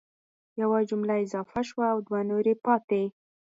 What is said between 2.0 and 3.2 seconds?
دوه نورې پاتي